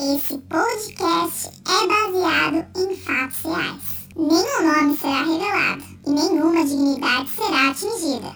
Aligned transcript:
Esse 0.00 0.38
podcast 0.38 1.50
é 1.68 1.86
baseado 1.86 2.64
em 2.78 2.96
fatos 2.96 3.42
reais. 3.44 3.82
Nenhum 4.16 4.62
nome 4.62 4.96
será 4.96 5.22
revelado 5.22 5.84
e 6.06 6.10
nenhuma 6.10 6.64
dignidade 6.64 7.28
será 7.28 7.68
atingida. 7.68 8.34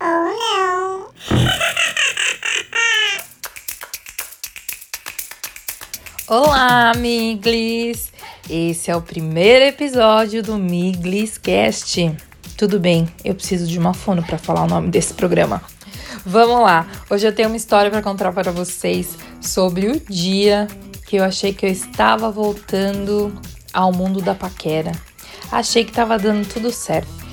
Ou 0.00 0.08
não! 0.40 1.10
Olá, 6.48 6.94
Miglis! 6.96 8.10
Esse 8.48 8.90
é 8.90 8.96
o 8.96 9.02
primeiro 9.02 9.66
episódio 9.66 10.42
do 10.42 10.56
Miglis 10.56 11.36
Cast. 11.36 12.10
Tudo 12.56 12.80
bem, 12.80 13.06
eu 13.22 13.34
preciso 13.34 13.66
de 13.66 13.78
uma 13.78 13.92
fono 13.92 14.22
para 14.24 14.38
falar 14.38 14.62
o 14.62 14.66
nome 14.66 14.88
desse 14.88 15.12
programa. 15.12 15.62
Vamos 16.24 16.62
lá. 16.62 16.86
Hoje 17.10 17.26
eu 17.26 17.34
tenho 17.34 17.48
uma 17.48 17.56
história 17.58 17.90
para 17.90 18.00
contar 18.02 18.32
para 18.32 18.50
vocês 18.50 19.14
sobre 19.42 19.88
o 19.88 20.00
dia 20.00 20.66
que 21.06 21.16
eu 21.16 21.24
achei 21.24 21.52
que 21.52 21.64
eu 21.64 21.70
estava 21.70 22.30
voltando 22.30 23.32
ao 23.72 23.92
mundo 23.92 24.20
da 24.20 24.34
paquera. 24.34 24.92
Achei 25.50 25.84
que 25.84 25.90
estava 25.90 26.18
dando 26.18 26.46
tudo 26.48 26.72
certo. 26.72 27.26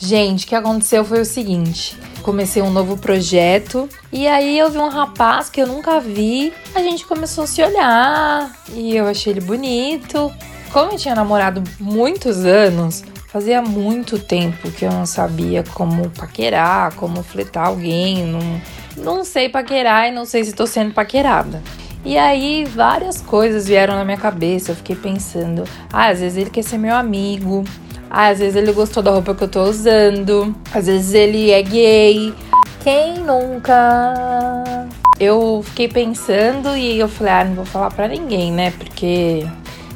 Gente, 0.00 0.46
o 0.46 0.48
que 0.48 0.54
aconteceu 0.54 1.04
foi 1.04 1.20
o 1.20 1.24
seguinte: 1.24 1.98
comecei 2.22 2.62
um 2.62 2.70
novo 2.70 2.96
projeto 2.96 3.88
e 4.12 4.28
aí 4.28 4.56
eu 4.56 4.70
vi 4.70 4.78
um 4.78 4.88
rapaz 4.88 5.50
que 5.50 5.60
eu 5.60 5.66
nunca 5.66 5.98
vi. 5.98 6.52
A 6.74 6.80
gente 6.80 7.04
começou 7.04 7.44
a 7.44 7.46
se 7.46 7.62
olhar 7.62 8.56
e 8.72 8.96
eu 8.96 9.06
achei 9.06 9.32
ele 9.32 9.40
bonito. 9.40 10.32
Como 10.72 10.92
eu 10.92 10.98
tinha 10.98 11.14
namorado 11.14 11.64
muitos 11.80 12.44
anos, 12.44 13.02
fazia 13.26 13.60
muito 13.60 14.18
tempo 14.18 14.70
que 14.70 14.84
eu 14.84 14.92
não 14.92 15.06
sabia 15.06 15.64
como 15.74 16.10
paquerar, 16.10 16.94
como 16.94 17.22
fletar 17.22 17.66
alguém. 17.66 18.24
Não, 18.24 18.62
não 18.96 19.24
sei 19.24 19.48
paquerar 19.48 20.08
e 20.08 20.12
não 20.12 20.24
sei 20.24 20.44
se 20.44 20.50
estou 20.50 20.66
sendo 20.66 20.94
paquerada. 20.94 21.60
E 22.04 22.16
aí 22.16 22.64
várias 22.64 23.20
coisas 23.20 23.66
vieram 23.66 23.94
na 23.94 24.04
minha 24.04 24.16
cabeça. 24.16 24.72
Eu 24.72 24.76
fiquei 24.76 24.96
pensando, 24.96 25.64
ah, 25.92 26.08
às 26.08 26.20
vezes 26.20 26.38
ele 26.38 26.50
quer 26.50 26.62
ser 26.62 26.78
meu 26.78 26.94
amigo. 26.94 27.64
Ah, 28.10 28.28
às 28.28 28.38
vezes 28.38 28.56
ele 28.56 28.72
gostou 28.72 29.02
da 29.02 29.10
roupa 29.10 29.34
que 29.34 29.44
eu 29.44 29.48
tô 29.48 29.62
usando. 29.64 30.54
Às 30.72 30.86
vezes 30.86 31.12
ele 31.12 31.50
é 31.50 31.62
gay. 31.62 32.34
Quem 32.82 33.18
nunca? 33.18 34.86
Eu 35.20 35.62
fiquei 35.64 35.88
pensando 35.88 36.76
e 36.76 36.98
eu 36.98 37.08
falei, 37.08 37.32
ah, 37.32 37.44
não 37.44 37.54
vou 37.56 37.64
falar 37.64 37.90
pra 37.90 38.06
ninguém, 38.06 38.52
né? 38.52 38.70
Porque 38.70 39.46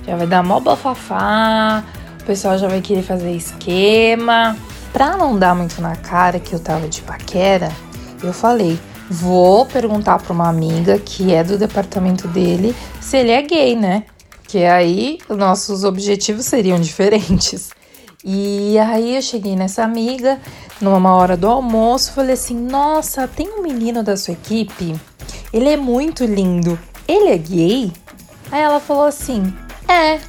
já 0.07 0.17
vai 0.17 0.27
dar 0.27 0.43
mó 0.43 0.61
bafafá. 0.61 1.85
O 2.21 2.25
pessoal 2.25 2.59
já 2.59 2.69
vai 2.69 2.81
querer 2.81 3.03
fazer 3.03 3.33
esquema. 3.33 4.57
Pra 4.93 5.17
não 5.17 5.39
dar 5.39 5.55
muito 5.55 5.81
na 5.81 5.97
cara 5.97 6.39
que 6.39 6.53
eu 6.53 6.59
tava 6.59 6.87
de 6.87 7.01
paquera, 7.01 7.73
eu 8.23 8.33
falei, 8.33 8.79
Vou 9.11 9.67
perguntar 9.67 10.19
para 10.19 10.33
uma 10.33 10.49
amiga 10.49 10.99
que 10.99 11.33
é 11.33 11.45
do 11.45 11.59
departamento 11.59 12.27
dele 12.29 12.75
se 13.01 13.17
ele 13.17 13.31
é 13.31 13.43
gay, 13.43 13.77
né? 13.77 14.05
Que 14.47 14.65
aí 14.65 15.19
os 15.29 15.37
nossos 15.37 15.85
objetivos 15.85 16.47
seriam 16.47 16.81
diferentes. 16.81 17.71
E 18.25 18.79
aí 18.79 19.17
eu 19.17 19.23
cheguei 19.23 19.57
nessa 19.57 19.83
amiga 19.83 20.41
numa 20.81 21.15
hora 21.15 21.37
do 21.37 21.49
almoço, 21.49 22.13
falei 22.13 22.35
assim: 22.35 22.57
"Nossa, 22.57 23.27
tem 23.27 23.49
um 23.49 23.63
menino 23.63 24.03
da 24.03 24.17
sua 24.17 24.33
equipe. 24.33 24.95
Ele 25.53 25.69
é 25.69 25.77
muito 25.77 26.25
lindo. 26.25 26.79
Ele 27.09 27.31
é 27.31 27.39
gay?" 27.39 27.93
Aí 28.51 28.63
ela 28.63 28.79
falou 28.79 29.07
assim: 29.07 29.53
"É". 29.89 30.21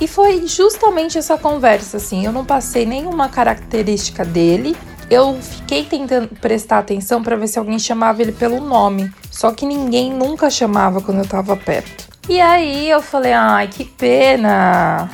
E 0.00 0.06
foi 0.06 0.46
justamente 0.46 1.16
essa 1.16 1.38
conversa 1.38 1.96
assim, 1.96 2.26
eu 2.26 2.32
não 2.32 2.44
passei 2.44 2.84
nenhuma 2.84 3.28
característica 3.28 4.24
dele 4.24 4.76
eu 5.10 5.38
fiquei 5.40 5.84
tentando 5.84 6.28
prestar 6.40 6.78
atenção 6.78 7.22
para 7.22 7.36
ver 7.36 7.48
se 7.48 7.58
alguém 7.58 7.78
chamava 7.78 8.22
ele 8.22 8.32
pelo 8.32 8.60
nome, 8.60 9.12
só 9.30 9.52
que 9.52 9.64
ninguém 9.64 10.12
nunca 10.12 10.50
chamava 10.50 11.00
quando 11.00 11.18
eu 11.18 11.26
tava 11.26 11.56
perto. 11.56 12.08
E 12.28 12.40
aí 12.40 12.90
eu 12.90 13.00
falei: 13.00 13.32
"Ai, 13.32 13.68
que 13.68 13.84
pena. 13.84 15.08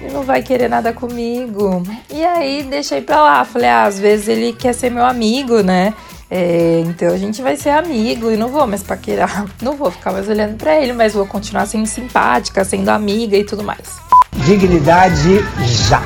Ele 0.00 0.12
não 0.12 0.22
vai 0.22 0.42
querer 0.42 0.68
nada 0.68 0.92
comigo". 0.92 1.82
E 2.10 2.24
aí 2.24 2.62
deixei 2.62 3.00
pra 3.00 3.20
lá, 3.20 3.44
falei: 3.44 3.68
ah, 3.68 3.84
"Às 3.84 3.98
vezes 3.98 4.28
ele 4.28 4.52
quer 4.52 4.72
ser 4.72 4.90
meu 4.90 5.04
amigo, 5.04 5.62
né?" 5.62 5.92
É, 6.34 6.82
então 6.86 7.08
a 7.08 7.18
gente 7.18 7.42
vai 7.42 7.56
ser 7.56 7.68
amigo 7.68 8.30
e 8.30 8.38
não 8.38 8.48
vou 8.48 8.66
mais 8.66 8.82
paquerar. 8.82 9.44
Não 9.60 9.76
vou 9.76 9.90
ficar 9.90 10.12
mais 10.12 10.26
olhando 10.30 10.56
para 10.56 10.80
ele, 10.80 10.94
mas 10.94 11.12
vou 11.12 11.26
continuar 11.26 11.66
sendo 11.66 11.84
simpática, 11.84 12.64
sendo 12.64 12.88
amiga 12.88 13.36
e 13.36 13.44
tudo 13.44 13.62
mais. 13.62 13.98
Dignidade 14.46 15.40
já. 15.88 16.02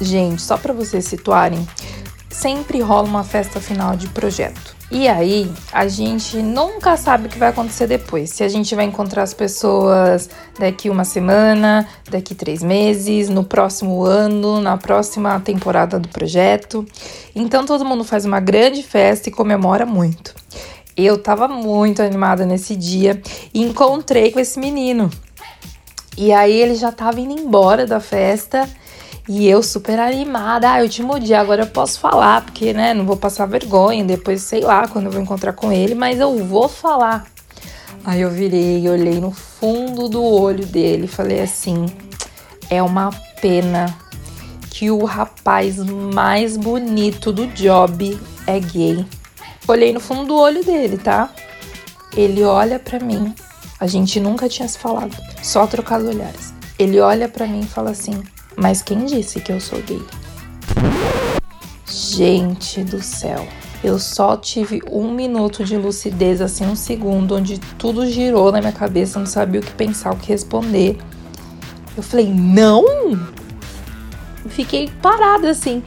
Gente, 0.00 0.42
só 0.42 0.56
para 0.56 0.72
vocês 0.72 1.04
situarem, 1.04 1.64
sempre 2.30 2.80
rola 2.80 3.08
uma 3.08 3.24
festa 3.24 3.60
final 3.60 3.96
de 3.96 4.08
projeto. 4.08 4.76
E 4.90 5.06
aí, 5.06 5.52
a 5.70 5.86
gente 5.86 6.38
nunca 6.38 6.96
sabe 6.96 7.26
o 7.26 7.28
que 7.28 7.38
vai 7.38 7.50
acontecer 7.50 7.86
depois. 7.86 8.30
Se 8.30 8.42
a 8.42 8.48
gente 8.48 8.74
vai 8.74 8.86
encontrar 8.86 9.22
as 9.22 9.34
pessoas 9.34 10.30
daqui 10.58 10.88
uma 10.88 11.04
semana, 11.04 11.86
daqui 12.10 12.34
três 12.34 12.62
meses, 12.62 13.28
no 13.28 13.44
próximo 13.44 14.02
ano, 14.02 14.62
na 14.62 14.78
próxima 14.78 15.38
temporada 15.40 15.98
do 15.98 16.08
projeto. 16.08 16.86
Então, 17.34 17.66
todo 17.66 17.84
mundo 17.84 18.02
faz 18.02 18.24
uma 18.24 18.40
grande 18.40 18.82
festa 18.82 19.28
e 19.28 19.32
comemora 19.32 19.84
muito. 19.84 20.34
Eu 20.96 21.18
tava 21.18 21.46
muito 21.46 22.00
animada 22.00 22.46
nesse 22.46 22.74
dia 22.74 23.20
e 23.52 23.62
encontrei 23.62 24.32
com 24.32 24.40
esse 24.40 24.58
menino. 24.58 25.10
E 26.16 26.32
aí, 26.32 26.58
ele 26.58 26.74
já 26.74 26.90
tava 26.90 27.20
indo 27.20 27.38
embora 27.38 27.86
da 27.86 28.00
festa 28.00 28.66
e 29.28 29.46
eu 29.46 29.62
super 29.62 30.00
animada, 30.00 30.70
ah, 30.70 30.80
último 30.80 31.20
dia, 31.20 31.38
agora 31.38 31.64
eu 31.64 31.66
posso 31.66 32.00
falar, 32.00 32.42
porque, 32.46 32.72
né, 32.72 32.94
não 32.94 33.04
vou 33.04 33.16
passar 33.16 33.44
vergonha, 33.44 34.02
depois 34.02 34.40
sei 34.40 34.62
lá 34.62 34.88
quando 34.88 35.04
eu 35.06 35.12
vou 35.12 35.20
encontrar 35.20 35.52
com 35.52 35.70
ele, 35.70 35.94
mas 35.94 36.18
eu 36.18 36.42
vou 36.44 36.66
falar. 36.66 37.26
Aí 38.04 38.22
eu 38.22 38.30
virei, 38.30 38.88
olhei 38.88 39.20
no 39.20 39.30
fundo 39.30 40.08
do 40.08 40.24
olho 40.24 40.64
dele 40.64 41.04
e 41.04 41.08
falei 41.08 41.40
assim: 41.40 41.84
é 42.70 42.82
uma 42.82 43.10
pena 43.42 43.94
que 44.70 44.90
o 44.90 45.04
rapaz 45.04 45.76
mais 45.76 46.56
bonito 46.56 47.30
do 47.30 47.46
job 47.48 48.18
é 48.46 48.58
gay. 48.58 49.04
Olhei 49.66 49.92
no 49.92 50.00
fundo 50.00 50.24
do 50.24 50.36
olho 50.36 50.64
dele, 50.64 50.96
tá? 50.96 51.28
Ele 52.16 52.42
olha 52.42 52.78
para 52.78 52.98
mim. 52.98 53.34
A 53.78 53.86
gente 53.86 54.18
nunca 54.18 54.48
tinha 54.48 54.66
se 54.66 54.78
falado, 54.78 55.14
só 55.42 55.66
trocado 55.66 56.08
olhares. 56.08 56.54
Ele 56.78 56.98
olha 57.00 57.28
para 57.28 57.46
mim 57.46 57.60
e 57.60 57.66
fala 57.66 57.90
assim: 57.90 58.22
mas 58.58 58.82
quem 58.82 59.06
disse 59.06 59.40
que 59.40 59.52
eu 59.52 59.60
sou 59.60 59.80
gay? 59.82 60.02
Gente 61.86 62.82
do 62.82 63.00
céu. 63.00 63.46
Eu 63.82 64.00
só 64.00 64.36
tive 64.36 64.82
um 64.90 65.12
minuto 65.12 65.64
de 65.64 65.76
lucidez, 65.76 66.40
assim, 66.40 66.66
um 66.66 66.74
segundo, 66.74 67.36
onde 67.36 67.60
tudo 67.78 68.04
girou 68.04 68.50
na 68.50 68.58
minha 68.58 68.72
cabeça, 68.72 69.20
não 69.20 69.26
sabia 69.26 69.60
o 69.60 69.62
que 69.62 69.70
pensar, 69.70 70.12
o 70.12 70.16
que 70.16 70.30
responder. 70.30 70.98
Eu 71.96 72.02
falei, 72.02 72.26
não! 72.26 72.84
Fiquei 74.48 74.90
parada 75.00 75.50
assim. 75.50 75.80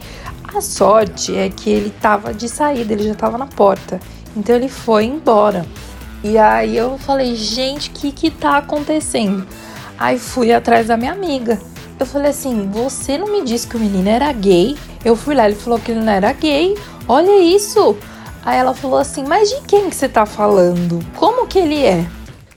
A 0.54 0.62
sorte 0.62 1.36
é 1.36 1.50
que 1.50 1.68
ele 1.68 1.90
tava 2.00 2.32
de 2.32 2.48
saída, 2.48 2.94
ele 2.94 3.08
já 3.08 3.14
tava 3.14 3.36
na 3.36 3.46
porta. 3.46 4.00
Então 4.34 4.56
ele 4.56 4.68
foi 4.68 5.04
embora. 5.04 5.66
E 6.24 6.38
aí 6.38 6.74
eu 6.74 6.96
falei, 6.96 7.34
gente, 7.36 7.90
o 7.90 7.92
que 7.92 8.12
que 8.12 8.30
tá 8.30 8.56
acontecendo? 8.56 9.46
Aí 9.98 10.18
fui 10.18 10.52
atrás 10.52 10.86
da 10.86 10.96
minha 10.96 11.12
amiga. 11.12 11.58
Eu 12.02 12.06
falei 12.06 12.30
assim: 12.30 12.68
você 12.68 13.16
não 13.16 13.28
me 13.28 13.44
disse 13.44 13.64
que 13.64 13.76
o 13.76 13.80
menino 13.80 14.08
era 14.08 14.32
gay? 14.32 14.76
Eu 15.04 15.14
fui 15.14 15.36
lá, 15.36 15.46
ele 15.46 15.54
falou 15.54 15.78
que 15.78 15.92
ele 15.92 16.00
não 16.00 16.12
era 16.12 16.32
gay. 16.32 16.76
Olha 17.06 17.40
isso! 17.40 17.96
Aí 18.44 18.58
ela 18.58 18.74
falou 18.74 18.98
assim: 18.98 19.22
mas 19.22 19.50
de 19.50 19.60
quem 19.68 19.88
que 19.88 19.94
você 19.94 20.08
tá 20.08 20.26
falando? 20.26 20.98
Como 21.14 21.46
que 21.46 21.60
ele 21.60 21.84
é? 21.84 22.04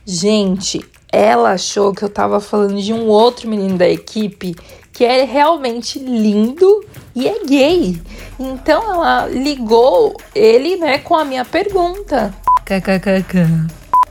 Gente, 0.04 0.84
ela 1.12 1.52
achou 1.52 1.94
que 1.94 2.04
eu 2.04 2.10
tava 2.10 2.40
falando 2.40 2.82
de 2.82 2.92
um 2.92 3.06
outro 3.06 3.48
menino 3.48 3.78
da 3.78 3.88
equipe 3.88 4.56
que 4.92 5.06
é 5.06 5.24
realmente 5.24 6.00
lindo 6.00 6.84
e 7.14 7.28
é 7.28 7.46
gay. 7.46 8.02
Então 8.40 8.82
ela 8.96 9.28
ligou 9.28 10.18
ele, 10.34 10.78
né, 10.78 10.98
com 10.98 11.14
a 11.14 11.24
minha 11.24 11.46
pergunta. 11.46 12.34
KKKK. 12.66 13.46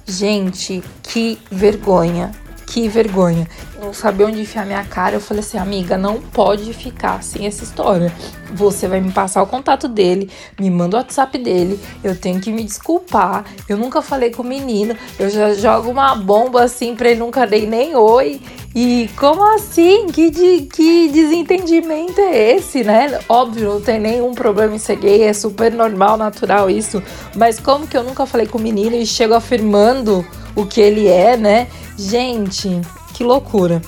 Gente, 0.06 0.80
que 1.02 1.40
vergonha. 1.50 2.30
Que 2.66 2.88
vergonha 2.88 3.48
sabia 3.94 4.26
onde 4.26 4.40
enfiar 4.40 4.66
minha 4.66 4.84
cara. 4.84 5.16
Eu 5.16 5.20
falei 5.20 5.40
assim, 5.42 5.58
amiga, 5.58 5.96
não 5.96 6.20
pode 6.20 6.72
ficar 6.74 7.22
sem 7.22 7.46
essa 7.46 7.64
história. 7.64 8.12
Você 8.52 8.86
vai 8.86 9.00
me 9.00 9.10
passar 9.10 9.42
o 9.42 9.46
contato 9.46 9.88
dele, 9.88 10.30
me 10.58 10.70
manda 10.70 10.96
o 10.96 11.00
WhatsApp 11.00 11.36
dele, 11.38 11.80
eu 12.02 12.16
tenho 12.16 12.40
que 12.40 12.52
me 12.52 12.62
desculpar. 12.62 13.44
Eu 13.68 13.76
nunca 13.76 14.02
falei 14.02 14.30
com 14.30 14.42
o 14.42 14.46
menino, 14.46 14.96
eu 15.18 15.28
já 15.30 15.54
jogo 15.54 15.90
uma 15.90 16.14
bomba 16.14 16.62
assim 16.62 16.94
pra 16.94 17.10
ele 17.10 17.20
nunca 17.20 17.46
dei 17.46 17.66
nem 17.66 17.96
oi. 17.96 18.40
E 18.74 19.08
como 19.16 19.42
assim? 19.54 20.08
Que, 20.08 20.30
de, 20.30 20.62
que 20.62 21.08
desentendimento 21.08 22.20
é 22.20 22.56
esse, 22.56 22.82
né? 22.82 23.20
Óbvio, 23.28 23.74
não 23.74 23.80
tem 23.80 24.00
nenhum 24.00 24.34
problema 24.34 24.74
em 24.74 24.78
ser 24.78 24.96
gay, 24.96 25.22
é 25.22 25.32
super 25.32 25.72
normal, 25.72 26.16
natural 26.16 26.68
isso. 26.68 27.00
Mas 27.36 27.60
como 27.60 27.86
que 27.86 27.96
eu 27.96 28.02
nunca 28.02 28.26
falei 28.26 28.48
com 28.48 28.58
o 28.58 28.60
menino 28.60 28.96
e 28.96 29.06
chego 29.06 29.32
afirmando 29.32 30.26
o 30.56 30.66
que 30.66 30.80
ele 30.80 31.06
é, 31.06 31.36
né? 31.36 31.68
Gente, 31.96 32.80
que 33.14 33.24
loucura. 33.24 33.80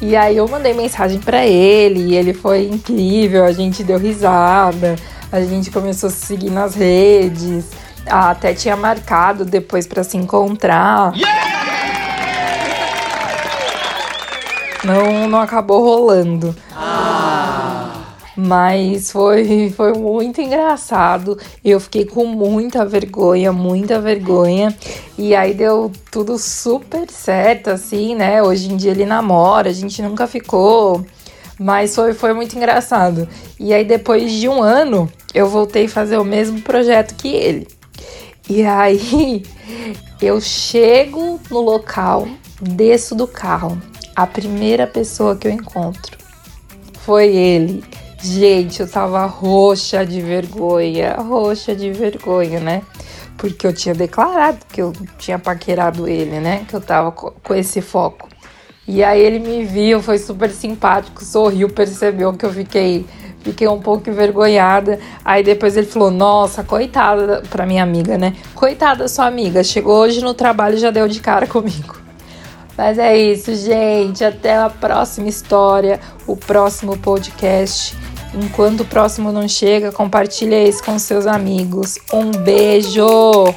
E 0.00 0.16
aí 0.16 0.36
eu 0.36 0.48
mandei 0.48 0.72
mensagem 0.72 1.18
para 1.18 1.44
ele, 1.44 2.12
e 2.12 2.14
ele 2.14 2.32
foi 2.32 2.68
incrível, 2.68 3.44
a 3.44 3.52
gente 3.52 3.82
deu 3.82 3.98
risada, 3.98 4.96
a 5.30 5.40
gente 5.40 5.70
começou 5.70 6.08
a 6.08 6.10
se 6.12 6.24
seguir 6.24 6.50
nas 6.50 6.74
redes, 6.74 7.64
até 8.06 8.54
tinha 8.54 8.76
marcado 8.76 9.44
depois 9.44 9.86
para 9.86 10.02
se 10.04 10.16
encontrar. 10.16 11.14
Yeah! 11.16 11.58
não, 14.88 15.28
não 15.28 15.40
acabou 15.40 15.82
rolando. 15.82 16.54
Mas 18.40 19.10
foi, 19.10 19.68
foi 19.76 19.92
muito 19.94 20.40
engraçado. 20.40 21.36
Eu 21.64 21.80
fiquei 21.80 22.04
com 22.04 22.24
muita 22.24 22.84
vergonha, 22.84 23.52
muita 23.52 24.00
vergonha. 24.00 24.72
E 25.18 25.34
aí 25.34 25.52
deu 25.52 25.90
tudo 26.08 26.38
super 26.38 27.10
certo, 27.10 27.68
assim, 27.68 28.14
né? 28.14 28.40
Hoje 28.40 28.72
em 28.72 28.76
dia 28.76 28.92
ele 28.92 29.04
namora, 29.04 29.70
a 29.70 29.72
gente 29.72 30.00
nunca 30.02 30.28
ficou. 30.28 31.04
Mas 31.58 31.96
foi, 31.96 32.14
foi 32.14 32.32
muito 32.32 32.56
engraçado. 32.56 33.28
E 33.58 33.74
aí, 33.74 33.84
depois 33.84 34.30
de 34.30 34.48
um 34.48 34.62
ano, 34.62 35.10
eu 35.34 35.48
voltei 35.48 35.86
a 35.86 35.88
fazer 35.88 36.16
o 36.16 36.24
mesmo 36.24 36.60
projeto 36.62 37.16
que 37.16 37.34
ele. 37.34 37.66
E 38.48 38.62
aí, 38.62 39.42
eu 40.22 40.40
chego 40.40 41.40
no 41.50 41.60
local, 41.60 42.28
desço 42.62 43.16
do 43.16 43.26
carro. 43.26 43.76
A 44.14 44.28
primeira 44.28 44.86
pessoa 44.86 45.34
que 45.34 45.48
eu 45.48 45.52
encontro 45.52 46.16
foi 47.04 47.34
ele. 47.34 47.82
Gente, 48.20 48.80
eu 48.80 48.90
tava 48.90 49.24
roxa 49.26 50.04
de 50.04 50.20
vergonha, 50.20 51.14
roxa 51.14 51.74
de 51.74 51.92
vergonha, 51.92 52.58
né? 52.58 52.82
Porque 53.36 53.64
eu 53.64 53.72
tinha 53.72 53.94
declarado 53.94 54.58
que 54.68 54.82
eu 54.82 54.92
tinha 55.16 55.38
paquerado 55.38 56.08
ele, 56.08 56.40
né? 56.40 56.64
Que 56.68 56.74
eu 56.74 56.80
tava 56.80 57.12
com 57.12 57.54
esse 57.54 57.80
foco. 57.80 58.28
E 58.88 59.04
aí 59.04 59.20
ele 59.20 59.38
me 59.38 59.64
viu, 59.64 60.02
foi 60.02 60.18
super 60.18 60.50
simpático, 60.50 61.24
sorriu, 61.24 61.68
percebeu 61.68 62.32
que 62.32 62.44
eu 62.44 62.52
fiquei 62.52 63.06
fiquei 63.40 63.68
um 63.68 63.80
pouco 63.80 64.10
envergonhada. 64.10 64.98
Aí 65.24 65.44
depois 65.44 65.76
ele 65.76 65.86
falou: 65.86 66.10
"Nossa, 66.10 66.64
coitada 66.64 67.42
para 67.48 67.66
minha 67.66 67.84
amiga, 67.84 68.18
né? 68.18 68.34
Coitada 68.52 69.06
sua 69.06 69.26
amiga, 69.26 69.62
chegou 69.62 69.96
hoje 69.96 70.20
no 70.22 70.34
trabalho 70.34 70.74
e 70.74 70.80
já 70.80 70.90
deu 70.90 71.06
de 71.06 71.20
cara 71.20 71.46
comigo". 71.48 71.96
Mas 72.76 72.98
é 72.98 73.16
isso, 73.16 73.54
gente. 73.54 74.24
Até 74.24 74.56
a 74.56 74.70
próxima 74.70 75.28
história, 75.28 76.00
o 76.26 76.36
próximo 76.36 76.96
podcast. 76.96 77.96
Enquanto 78.34 78.80
o 78.80 78.84
próximo 78.84 79.32
não 79.32 79.48
chega, 79.48 79.92
compartilha 79.92 80.62
esse 80.62 80.82
com 80.82 80.98
seus 80.98 81.26
amigos. 81.26 81.98
Um 82.12 82.30
beijo! 82.30 83.54